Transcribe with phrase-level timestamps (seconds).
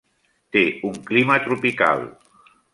[0.57, 2.05] Té un clima tropical.